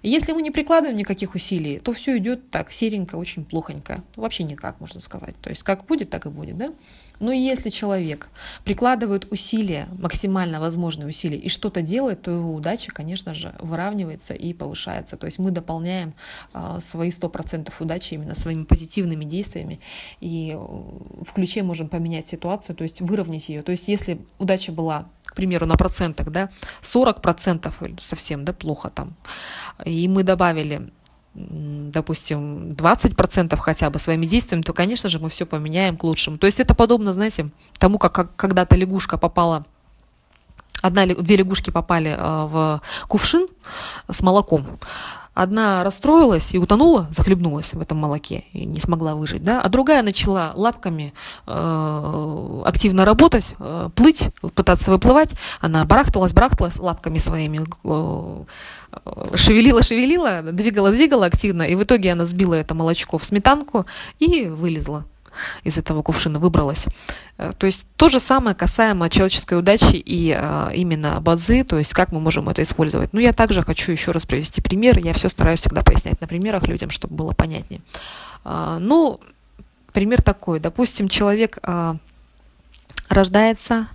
И 0.02 0.09
если 0.09 0.33
мы 0.33 0.43
не 0.43 0.50
прикладываем 0.50 0.97
никаких 0.97 1.35
усилий, 1.35 1.78
то 1.78 1.93
все 1.93 2.16
идет 2.19 2.50
так 2.50 2.71
серенько, 2.73 3.16
очень 3.16 3.45
плохонько, 3.45 4.02
вообще 4.16 4.45
никак, 4.45 4.81
можно 4.81 5.00
сказать. 5.00 5.35
То 5.40 5.50
есть 5.50 5.62
как 5.62 5.87
будет, 5.87 6.11
так 6.11 6.26
и 6.26 6.28
будет, 6.28 6.57
да. 6.57 6.73
Но 7.19 7.33
если 7.33 7.71
человек 7.71 8.28
прикладывает 8.64 9.31
усилия, 9.33 9.88
максимально 9.99 10.61
возможные 10.61 11.09
усилия, 11.09 11.38
и 11.38 11.49
что-то 11.49 11.81
делает, 11.81 12.23
то 12.23 12.31
его 12.31 12.55
удача, 12.55 12.75
конечно 12.92 13.35
же, 13.35 13.54
выравнивается 13.59 14.35
и 14.35 14.52
повышается. 14.52 15.16
То 15.16 15.26
есть 15.26 15.38
мы 15.38 15.50
дополняем 15.50 16.14
э, 16.54 16.78
свои 16.80 17.11
100% 17.11 17.73
удачи 17.80 18.14
именно 18.14 18.35
своими 18.35 18.64
позитивными 18.64 19.25
действиями, 19.25 19.80
и 20.21 20.52
э, 20.52 20.56
в 20.56 21.33
ключе 21.35 21.62
можем 21.62 21.88
поменять 21.88 22.26
ситуацию, 22.28 22.76
то 22.76 22.83
есть 22.83 23.00
выровнять 23.00 23.49
ее. 23.49 23.62
То 23.62 23.73
есть 23.73 23.88
если 23.88 24.21
удача 24.38 24.73
была 24.73 25.09
к 25.25 25.35
примеру, 25.37 25.66
на 25.66 25.76
процентах, 25.76 26.30
да, 26.30 26.49
40% 26.80 28.00
совсем, 28.00 28.45
да, 28.45 28.54
плохо 28.54 28.88
там, 28.88 29.16
и 29.85 30.09
мы 30.09 30.23
добавили 30.23 30.90
допустим, 31.37 32.71
20% 32.71 33.56
хотя 33.59 33.90
бы 33.90 33.99
своими 33.99 34.25
действиями, 34.25 34.62
то, 34.62 34.73
конечно 34.73 35.11
же, 35.11 35.18
мы 35.18 35.28
все 35.28 35.45
поменяем 35.45 35.97
к 35.97 36.04
лучшему. 36.04 36.38
То 36.38 36.47
есть 36.47 36.61
это 36.61 36.75
подобно, 36.75 37.12
знаете, 37.12 37.50
тому, 37.78 37.99
как, 37.99 38.12
как 38.12 38.37
когда-то 38.37 38.75
лягушка 38.75 39.18
попала 39.18 39.66
одна, 40.87 41.07
две 41.07 41.37
лягушки 41.37 41.71
попали 41.71 42.16
э, 42.16 42.16
в 42.19 42.81
кувшин 43.09 43.49
с 44.11 44.23
молоком. 44.23 44.66
Одна 45.37 45.85
расстроилась 45.85 46.55
и 46.55 46.59
утонула, 46.59 47.09
захлебнулась 47.11 47.75
в 47.75 47.81
этом 47.83 47.99
молоке 47.99 48.45
и 48.55 48.64
не 48.64 48.81
смогла 48.81 49.14
выжить, 49.14 49.45
да, 49.45 49.61
а 49.61 49.69
другая 49.69 50.02
начала 50.02 50.52
лапками 50.55 51.12
э, 51.47 52.62
активно 52.64 53.05
работать, 53.05 53.55
э, 53.59 53.90
плыть, 53.95 54.31
пытаться 54.55 54.90
выплывать. 54.90 55.28
Она 55.61 55.85
барахталась, 55.85 56.33
барахталась 56.33 56.78
лапками 56.78 57.19
своими, 57.19 57.66
э, 57.85 58.45
шевелила, 59.35 59.83
шевелила, 59.83 60.40
двигала, 60.40 60.90
двигала 60.90 61.26
активно, 61.26 61.64
и 61.64 61.75
в 61.75 61.83
итоге 61.83 62.12
она 62.12 62.25
сбила 62.25 62.55
это 62.55 62.75
молочко 62.75 63.19
в 63.19 63.26
сметанку 63.26 63.85
и 64.19 64.47
вылезла 64.47 65.05
из 65.64 65.78
этого 65.78 66.02
кувшина 66.02 66.38
выбралась. 66.38 66.87
Э, 67.38 67.52
то 67.57 67.66
есть 67.66 67.87
то 67.97 68.09
же 68.09 68.21
самое 68.21 68.57
касаемо 68.57 69.09
человеческой 69.09 69.59
удачи 69.59 69.97
и 69.97 70.33
а, 70.33 70.71
именно 70.75 71.21
бадзы, 71.21 71.64
то 71.64 71.78
есть 71.78 71.93
как 71.95 72.12
мы 72.12 72.21
можем 72.21 72.49
это 72.49 72.62
использовать. 72.62 73.12
Ну, 73.12 73.21
я 73.21 73.33
также 73.33 73.62
хочу 73.62 73.93
еще 73.93 74.11
раз 74.11 74.26
привести 74.26 74.61
пример. 74.61 74.99
Я 74.99 75.12
все 75.12 75.28
стараюсь 75.28 75.61
всегда 75.61 75.83
пояснять 75.83 76.21
на 76.21 76.26
примерах 76.26 76.66
людям, 76.66 76.90
чтобы 76.90 77.14
было 77.14 77.33
понятнее. 77.33 77.81
А, 78.45 78.78
ну, 78.78 79.19
пример 79.93 80.23
такой. 80.23 80.61
Допустим, 80.61 81.09
человек 81.09 81.59
а, 81.62 81.97
рождается, 83.09 83.88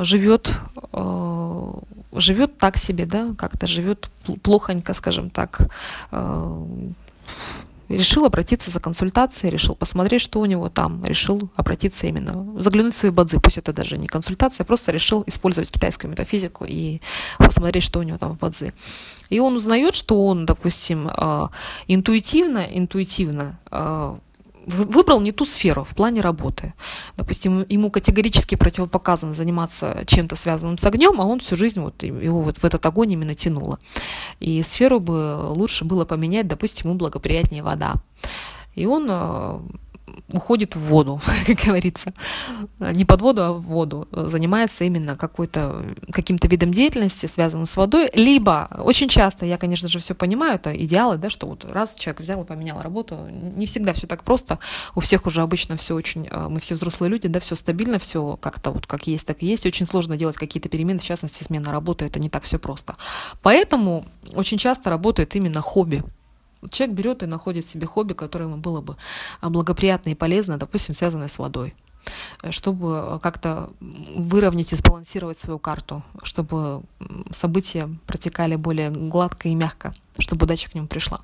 живет, 0.00 0.52
а, 0.92 1.78
живет 2.12 2.58
так 2.58 2.76
себе, 2.76 3.06
да, 3.06 3.34
как-то 3.36 3.66
живет 3.66 4.10
плохонько, 4.42 4.94
скажем 4.94 5.30
так, 5.30 5.60
решил 7.96 8.24
обратиться 8.24 8.70
за 8.70 8.80
консультацией, 8.80 9.50
решил 9.50 9.74
посмотреть, 9.74 10.22
что 10.22 10.40
у 10.40 10.46
него 10.46 10.68
там, 10.68 11.04
решил 11.04 11.50
обратиться 11.56 12.06
именно, 12.06 12.60
заглянуть 12.60 12.94
в 12.94 12.96
свои 12.96 13.10
бадзы, 13.10 13.40
пусть 13.40 13.58
это 13.58 13.72
даже 13.72 13.98
не 13.98 14.06
консультация, 14.06 14.64
просто 14.64 14.92
решил 14.92 15.24
использовать 15.26 15.70
китайскую 15.70 16.10
метафизику 16.10 16.64
и 16.64 17.00
посмотреть, 17.38 17.82
что 17.82 17.98
у 17.98 18.02
него 18.02 18.18
там 18.18 18.32
в 18.32 18.38
бадзы. 18.38 18.72
И 19.28 19.40
он 19.40 19.56
узнает, 19.56 19.94
что 19.94 20.24
он, 20.26 20.46
допустим, 20.46 21.08
а, 21.12 21.50
интуитивно, 21.88 22.66
интуитивно 22.70 23.58
а, 23.70 24.18
выбрал 24.66 25.20
не 25.20 25.32
ту 25.32 25.46
сферу 25.46 25.84
в 25.84 25.94
плане 25.94 26.20
работы. 26.20 26.74
Допустим, 27.16 27.64
ему 27.68 27.90
категорически 27.90 28.54
противопоказано 28.54 29.34
заниматься 29.34 30.04
чем-то 30.06 30.36
связанным 30.36 30.78
с 30.78 30.84
огнем, 30.84 31.20
а 31.20 31.24
он 31.24 31.40
всю 31.40 31.56
жизнь 31.56 31.80
вот 31.80 32.02
его 32.02 32.42
вот 32.42 32.58
в 32.58 32.64
этот 32.64 32.84
огонь 32.84 33.12
именно 33.12 33.34
тянуло. 33.34 33.78
И 34.38 34.62
сферу 34.62 35.00
бы 35.00 35.36
лучше 35.50 35.84
было 35.84 36.04
поменять, 36.04 36.48
допустим, 36.48 36.90
ему 36.90 36.98
благоприятнее 36.98 37.62
вода. 37.62 37.94
И 38.74 38.86
он 38.86 39.06
а, 39.08 39.62
уходит 40.32 40.76
в 40.76 40.80
воду, 40.80 41.20
как 41.46 41.56
говорится. 41.58 42.12
Не 42.78 43.04
под 43.04 43.20
воду, 43.20 43.42
а 43.42 43.52
в 43.52 43.62
воду. 43.62 44.08
Занимается 44.12 44.84
именно 44.84 45.14
какой-то, 45.14 45.84
каким-то 46.10 46.48
видом 46.48 46.72
деятельности, 46.72 47.26
связанным 47.26 47.66
с 47.66 47.76
водой. 47.76 48.10
Либо, 48.14 48.68
очень 48.78 49.08
часто, 49.08 49.46
я, 49.46 49.58
конечно 49.58 49.88
же, 49.88 49.98
все 49.98 50.14
понимаю, 50.14 50.54
это 50.54 50.74
идеалы, 50.84 51.18
да, 51.18 51.30
что 51.30 51.46
вот 51.46 51.64
раз 51.64 51.96
человек 51.96 52.20
взял 52.20 52.42
и 52.42 52.46
поменял 52.46 52.80
работу, 52.80 53.18
не 53.30 53.66
всегда 53.66 53.92
все 53.92 54.06
так 54.06 54.24
просто. 54.24 54.58
У 54.94 55.00
всех 55.00 55.26
уже 55.26 55.42
обычно 55.42 55.76
все 55.76 55.94
очень, 55.94 56.26
э, 56.30 56.48
мы 56.48 56.60
все 56.60 56.74
взрослые 56.74 57.10
люди, 57.10 57.28
да, 57.28 57.40
все 57.40 57.56
стабильно, 57.56 57.98
все 57.98 58.36
как-то 58.40 58.70
вот 58.70 58.86
как 58.86 59.06
есть, 59.06 59.26
так 59.26 59.42
и 59.42 59.46
есть. 59.46 59.66
Очень 59.66 59.86
сложно 59.86 60.16
делать 60.16 60.36
какие-то 60.36 60.68
перемены, 60.68 61.00
в 61.00 61.04
частности, 61.04 61.44
смена 61.44 61.70
работы, 61.70 62.04
это 62.04 62.18
не 62.18 62.28
так 62.28 62.44
все 62.44 62.58
просто. 62.58 62.94
Поэтому 63.42 64.04
очень 64.34 64.58
часто 64.58 64.90
работает 64.90 65.34
именно 65.36 65.60
хобби 65.60 66.02
человек 66.70 66.96
берет 66.96 67.22
и 67.22 67.26
находит 67.26 67.66
себе 67.66 67.86
хобби, 67.86 68.12
которое 68.12 68.46
ему 68.46 68.56
было 68.56 68.80
бы 68.80 68.96
а, 69.40 69.50
благоприятно 69.50 70.10
и 70.10 70.14
полезно, 70.14 70.58
допустим, 70.58 70.94
связанное 70.94 71.28
с 71.28 71.38
водой 71.38 71.74
чтобы 72.50 73.20
как-то 73.22 73.70
выровнять 73.80 74.72
и 74.72 74.76
сбалансировать 74.76 75.38
свою 75.38 75.58
карту, 75.58 76.02
чтобы 76.22 76.82
события 77.30 77.88
протекали 78.06 78.56
более 78.56 78.90
гладко 78.90 79.48
и 79.48 79.54
мягко, 79.54 79.92
чтобы 80.18 80.44
удача 80.44 80.70
к 80.70 80.74
нему 80.74 80.86
пришла. 80.86 81.20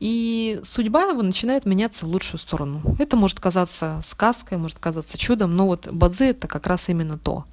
И 0.00 0.60
судьба 0.64 1.04
его 1.04 1.22
начинает 1.22 1.64
меняться 1.64 2.06
в 2.06 2.08
лучшую 2.08 2.40
сторону. 2.40 2.96
Это 2.98 3.16
может 3.16 3.38
казаться 3.38 4.00
сказкой, 4.04 4.58
может 4.58 4.78
казаться 4.78 5.16
чудом, 5.16 5.54
но 5.54 5.66
вот 5.66 5.86
бадзи 5.86 6.30
это 6.30 6.48
как 6.48 6.66
раз 6.66 6.88
именно 6.88 7.18
то. 7.18 7.44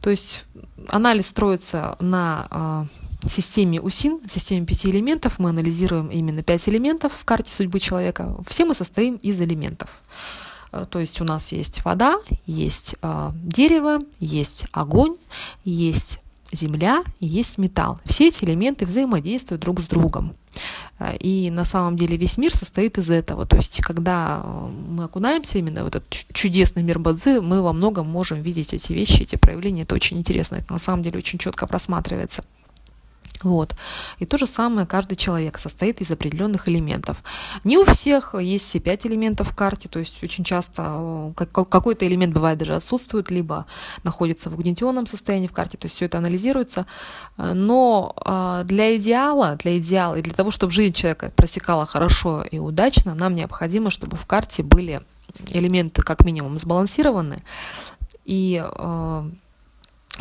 То 0.00 0.10
есть 0.10 0.44
анализ 0.88 1.26
строится 1.26 1.96
на 1.98 2.46
э, 2.50 2.84
системе 3.28 3.80
УСИН, 3.80 4.20
системе 4.28 4.66
пяти 4.66 4.90
элементов. 4.90 5.38
Мы 5.38 5.50
анализируем 5.50 6.08
именно 6.08 6.42
пять 6.42 6.68
элементов 6.68 7.12
в 7.18 7.24
карте 7.24 7.52
судьбы 7.52 7.80
человека. 7.80 8.36
Все 8.46 8.64
мы 8.64 8.74
состоим 8.74 9.16
из 9.16 9.40
элементов. 9.40 9.90
Э, 10.72 10.86
то 10.88 10.98
есть 10.98 11.20
у 11.20 11.24
нас 11.24 11.52
есть 11.52 11.84
вода, 11.84 12.18
есть 12.46 12.96
э, 13.02 13.30
дерево, 13.34 13.98
есть 14.20 14.66
огонь, 14.72 15.16
есть 15.64 16.20
земля 16.54 17.04
есть 17.20 17.58
металл. 17.58 17.98
Все 18.04 18.28
эти 18.28 18.44
элементы 18.44 18.86
взаимодействуют 18.86 19.62
друг 19.62 19.80
с 19.80 19.86
другом. 19.86 20.34
Э, 20.98 21.16
и 21.16 21.50
на 21.50 21.64
самом 21.64 21.96
деле 21.96 22.16
весь 22.16 22.36
мир 22.38 22.54
состоит 22.54 22.98
из 22.98 23.10
этого. 23.10 23.46
То 23.46 23.56
есть, 23.56 23.80
когда 23.80 24.42
э, 24.42 24.68
мы 24.88 25.04
окунаемся 25.04 25.58
именно 25.58 25.84
в 25.84 25.88
этот 25.88 26.08
чудесный 26.10 26.82
мир 26.82 26.98
Бадзи, 26.98 27.40
мы 27.40 27.62
во 27.62 27.72
многом 27.72 28.08
можем 28.08 28.40
видеть 28.42 28.72
эти 28.72 28.92
вещи, 28.92 29.22
эти 29.22 29.36
проявления. 29.36 29.82
Это 29.82 29.94
очень 29.94 30.18
интересно. 30.18 30.56
Это 30.56 30.72
на 30.72 30.78
самом 30.78 31.02
деле 31.02 31.18
очень 31.18 31.38
четко 31.38 31.66
просматривается. 31.66 32.44
Вот. 33.44 33.76
И 34.18 34.26
то 34.26 34.38
же 34.38 34.46
самое 34.46 34.86
каждый 34.86 35.16
человек 35.16 35.58
состоит 35.58 36.00
из 36.00 36.10
определенных 36.10 36.68
элементов. 36.68 37.22
Не 37.62 37.76
у 37.78 37.84
всех 37.84 38.34
есть 38.34 38.64
все 38.64 38.80
пять 38.80 39.06
элементов 39.06 39.50
в 39.50 39.54
карте, 39.54 39.88
то 39.88 39.98
есть 39.98 40.22
очень 40.22 40.44
часто 40.44 41.34
э, 41.36 41.46
какой-то 41.46 42.06
элемент 42.06 42.32
бывает 42.32 42.58
даже 42.58 42.74
отсутствует, 42.74 43.30
либо 43.30 43.66
находится 44.02 44.48
в 44.48 44.54
угнетенном 44.54 45.06
состоянии 45.06 45.46
в 45.46 45.52
карте, 45.52 45.76
то 45.76 45.84
есть 45.84 45.94
все 45.96 46.06
это 46.06 46.18
анализируется. 46.18 46.86
Но 47.36 48.14
э, 48.24 48.62
для 48.64 48.96
идеала, 48.96 49.56
для 49.56 49.78
идеала 49.78 50.14
и 50.16 50.22
для 50.22 50.32
того, 50.32 50.50
чтобы 50.50 50.72
жизнь 50.72 50.94
человека 50.94 51.30
просекала 51.36 51.84
хорошо 51.84 52.42
и 52.42 52.58
удачно, 52.58 53.14
нам 53.14 53.34
необходимо, 53.34 53.90
чтобы 53.90 54.16
в 54.16 54.24
карте 54.24 54.62
были 54.62 55.02
элементы 55.50 56.02
как 56.02 56.24
минимум 56.24 56.56
сбалансированы 56.56 57.42
и 58.24 58.62
э, 58.64 59.30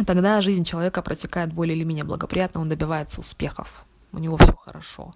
тогда 0.05 0.41
жизнь 0.41 0.63
человека 0.63 1.01
протекает 1.01 1.53
более 1.53 1.75
или 1.75 1.83
менее 1.83 2.05
благоприятно, 2.05 2.61
он 2.61 2.69
добивается 2.69 3.21
успехов, 3.21 3.85
у 4.11 4.19
него 4.19 4.37
все 4.37 4.53
хорошо. 4.53 5.13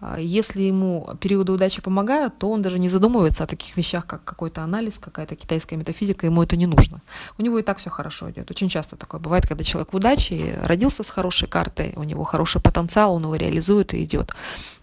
А, 0.00 0.18
если 0.18 0.62
ему 0.62 1.08
периоды 1.20 1.52
удачи 1.52 1.80
помогают, 1.80 2.38
то 2.38 2.50
он 2.50 2.62
даже 2.62 2.78
не 2.78 2.88
задумывается 2.88 3.44
о 3.44 3.46
таких 3.46 3.76
вещах, 3.76 4.06
как 4.06 4.24
какой-то 4.24 4.62
анализ, 4.62 4.98
какая-то 4.98 5.34
китайская 5.36 5.76
метафизика, 5.76 6.26
ему 6.26 6.42
это 6.42 6.56
не 6.56 6.66
нужно. 6.66 7.00
У 7.38 7.42
него 7.42 7.58
и 7.58 7.62
так 7.62 7.78
все 7.78 7.90
хорошо 7.90 8.30
идет. 8.30 8.50
Очень 8.50 8.68
часто 8.68 8.96
такое 8.96 9.20
бывает, 9.20 9.46
когда 9.46 9.64
человек 9.64 9.92
в 9.92 9.96
удаче, 9.96 10.60
родился 10.64 11.02
с 11.02 11.10
хорошей 11.10 11.48
картой, 11.48 11.94
у 11.96 12.02
него 12.02 12.24
хороший 12.24 12.60
потенциал, 12.60 13.14
он 13.14 13.22
его 13.22 13.34
реализует 13.36 13.94
и 13.94 14.04
идет. 14.04 14.34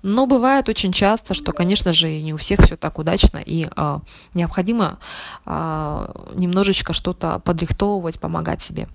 Но 0.01 0.25
бывает 0.25 0.69
очень 0.69 0.91
часто, 0.91 1.33
что, 1.33 1.51
конечно 1.51 1.93
же, 1.93 2.21
не 2.21 2.33
у 2.33 2.37
всех 2.37 2.61
все 2.61 2.75
так 2.75 2.97
удачно, 2.97 3.37
и 3.37 3.69
э, 3.75 3.99
необходимо 4.33 4.97
э, 5.45 6.07
немножечко 6.33 6.93
что-то 6.93 7.39
подрихтовывать, 7.39 8.19
помогать 8.19 8.63
себе. 8.63 8.87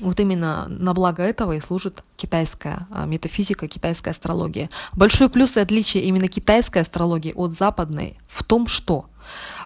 Вот 0.00 0.20
именно 0.20 0.66
на 0.68 0.92
благо 0.94 1.22
этого 1.22 1.52
и 1.52 1.60
служит 1.60 2.02
китайская 2.16 2.86
а, 2.90 3.06
метафизика, 3.06 3.68
китайская 3.68 4.10
астрология. 4.10 4.68
Большой 4.92 5.28
плюс 5.28 5.56
и 5.56 5.60
отличие 5.60 6.04
именно 6.04 6.28
китайской 6.28 6.78
астрологии 6.78 7.32
от 7.34 7.52
западной 7.52 8.18
в 8.28 8.42
том, 8.44 8.66
что 8.66 9.06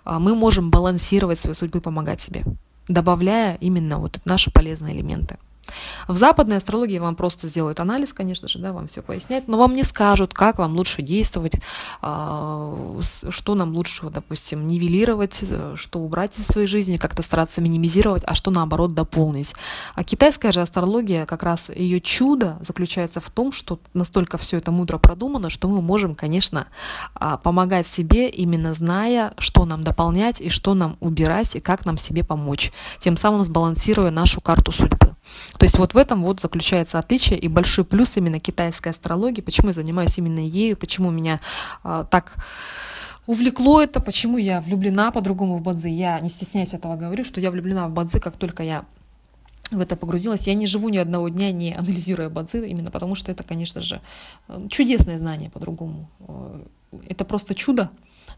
а, 0.05 0.19
мы 0.19 0.35
можем 0.35 0.71
балансировать 0.71 1.39
свою 1.39 1.55
судьбу 1.55 1.79
и 1.79 1.83
помогать 1.83 2.21
себе, 2.21 2.45
добавляя 2.89 3.57
именно 3.57 3.99
вот 3.99 4.21
наши 4.25 4.51
полезные 4.51 4.95
элементы. 4.95 5.39
В 6.07 6.17
западной 6.17 6.57
астрологии 6.57 6.99
вам 6.99 7.17
просто 7.17 7.49
сделают 7.49 7.81
анализ, 7.81 8.13
конечно 8.13 8.49
же, 8.49 8.59
да, 8.59 8.73
вам 8.73 8.89
все 8.89 9.03
пояснять, 9.03 9.49
но 9.49 9.59
вам 9.59 9.75
не 9.75 9.83
скажут, 9.83 10.35
как 10.35 10.59
вам 10.59 10.77
лучше 10.77 11.03
действовать, 11.03 11.55
а, 12.01 12.99
что 13.31 13.55
нам 13.55 13.75
лучше, 13.75 14.11
допустим, 14.11 14.67
нивелировать, 14.67 15.39
э, 15.43 15.75
что 15.77 16.01
убрать 16.01 16.39
из 16.39 16.47
своей 16.47 16.67
жизни, 16.67 16.97
как-то 16.97 17.23
стараться 17.23 17.61
минимизировать, 17.61 18.23
а 18.27 18.35
что 18.35 18.51
наоборот 18.51 18.95
дополнить. 18.95 19.55
А 19.95 20.05
китайская 20.05 20.53
же 20.53 20.61
астрология, 20.61 21.27
как 21.27 21.43
раз 21.43 21.71
ее 21.71 22.01
чудо 22.01 22.59
заключается 22.61 23.21
в 23.21 23.31
том, 23.31 23.53
что 23.53 23.79
настолько 23.95 24.39
все 24.39 24.59
это 24.59 24.71
мудро 24.71 24.99
продумано, 24.99 25.51
что 25.51 25.69
мы 25.69 25.81
можем, 25.81 26.15
конечно, 26.15 26.67
а, 27.15 27.37
помогать 27.37 27.87
себе, 27.87 28.29
именно 28.29 28.75
зная, 28.75 29.35
что 29.39 29.65
нам 29.65 29.85
дополнять 29.85 30.41
и 30.41 30.49
что 30.49 30.75
нам 30.75 30.97
убирать, 31.01 31.57
и 31.57 31.61
как 31.61 31.85
нам 31.85 31.97
себе 31.97 32.25
помочь, 32.25 32.73
тем 33.01 33.17
самым 33.17 33.45
сбалансируя 33.45 34.11
нашу 34.11 34.41
карту 34.41 34.73
судьбы. 34.73 35.08
То 35.59 35.65
есть 35.65 35.79
вот 35.79 35.95
в 35.95 35.97
этом 35.97 36.23
вот 36.23 36.41
заключается 36.41 36.99
отличие 36.99 37.39
и 37.39 37.49
большой 37.49 37.85
плюс 37.85 38.17
именно 38.17 38.41
китайской 38.41 38.91
астрологии, 38.91 39.41
почему 39.41 39.69
я 39.69 39.75
занимаюсь 39.75 40.17
именно 40.19 40.41
ею, 40.41 40.77
почему 40.77 41.11
меня 41.11 41.41
а, 41.83 42.05
так 42.05 42.35
увлекло 43.27 43.83
это, 43.83 44.01
почему 44.01 44.39
я 44.39 44.61
влюблена 44.61 45.11
по-другому 45.11 45.59
в 45.59 45.63
Бадзи. 45.63 45.89
Я 45.89 46.19
не 46.21 46.31
стесняюсь 46.31 46.75
этого 46.75 46.97
говорю, 46.97 47.25
что 47.25 47.41
я 47.41 47.51
влюблена 47.51 47.89
в 47.89 47.93
Бадзи, 47.93 48.21
как 48.21 48.37
только 48.37 48.63
я 48.63 48.85
в 49.71 49.81
это 49.81 49.97
погрузилась. 49.97 50.47
Я 50.47 50.55
не 50.55 50.67
живу 50.67 50.89
ни 50.89 50.97
одного 50.97 51.29
дня, 51.29 51.53
не 51.53 51.75
анализируя 51.75 52.31
бадзи, 52.31 52.67
именно 52.67 52.91
потому 52.91 53.15
что 53.15 53.31
это, 53.31 53.45
конечно 53.45 53.83
же, 53.83 54.01
чудесное 54.71 55.19
знание 55.19 55.51
по-другому. 55.51 56.09
Это 57.07 57.25
просто 57.25 57.55
чудо, 57.55 57.91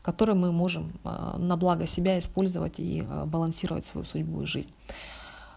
которое 0.02 0.34
мы 0.34 0.50
можем 0.50 0.92
а, 1.04 1.36
на 1.38 1.56
благо 1.56 1.86
себя 1.86 2.18
использовать 2.18 2.80
и 2.80 3.06
балансировать 3.26 3.86
свою 3.86 4.04
судьбу 4.04 4.42
и 4.42 4.46
жизнь. 4.46 4.70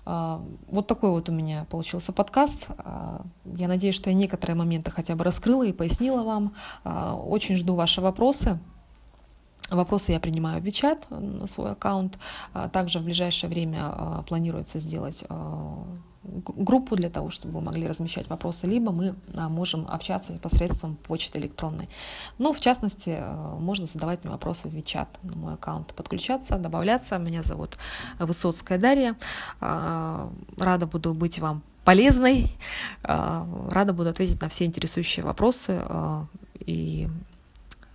А, 0.05 0.43
вот 0.67 0.87
такой 0.87 1.11
вот 1.11 1.29
у 1.29 1.31
меня 1.31 1.65
получился 1.69 2.11
подкаст. 2.11 2.67
А, 2.69 3.21
я 3.45 3.67
надеюсь, 3.67 3.95
что 3.95 4.09
я 4.09 4.15
некоторые 4.15 4.55
моменты 4.55 4.91
хотя 4.91 5.15
бы 5.15 5.23
раскрыла 5.23 5.63
и 5.63 5.71
пояснила 5.71 6.23
вам. 6.23 6.53
А, 6.83 7.15
очень 7.15 7.55
жду 7.55 7.75
ваши 7.75 8.01
вопросы. 8.01 8.59
Вопросы 9.69 10.11
я 10.11 10.19
принимаю 10.19 10.61
в 10.61 10.71
чат 10.71 11.07
на 11.09 11.47
свой 11.47 11.71
аккаунт. 11.71 12.19
Также 12.73 12.99
в 12.99 13.05
ближайшее 13.05 13.49
время 13.49 14.23
планируется 14.27 14.77
сделать 14.77 15.23
группу 16.41 16.95
для 16.95 17.09
того, 17.09 17.29
чтобы 17.29 17.55
вы 17.55 17.61
могли 17.61 17.87
размещать 17.87 18.27
вопросы, 18.29 18.67
либо 18.67 18.91
мы 18.91 19.15
а, 19.35 19.49
можем 19.49 19.85
общаться 19.89 20.33
посредством 20.33 20.95
почты 20.95 21.39
электронной. 21.39 21.89
Ну, 22.37 22.53
в 22.53 22.59
частности, 22.59 23.17
э, 23.19 23.55
можно 23.59 23.85
задавать 23.85 24.23
мне 24.23 24.31
вопросы 24.31 24.69
в 24.69 24.75
WeChat 24.75 25.07
на 25.23 25.35
мой 25.35 25.53
аккаунт, 25.53 25.93
подключаться, 25.93 26.57
добавляться. 26.57 27.17
Меня 27.17 27.43
зовут 27.43 27.77
Высоцкая 28.19 28.77
Дарья. 28.77 29.15
А, 29.61 30.31
рада 30.57 30.87
буду 30.87 31.13
быть 31.13 31.39
вам 31.39 31.61
полезной, 31.85 32.51
а, 33.03 33.47
рада 33.69 33.93
буду 33.93 34.09
ответить 34.09 34.41
на 34.41 34.49
все 34.49 34.65
интересующие 34.65 35.25
вопросы 35.25 35.81
и 36.59 37.09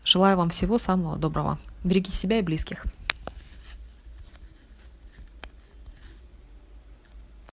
желаю 0.04 0.36
вам 0.36 0.50
всего 0.50 0.78
самого 0.78 1.16
доброго. 1.16 1.58
Берегите 1.84 2.16
себя 2.16 2.38
и 2.38 2.42
близких. 2.42 2.84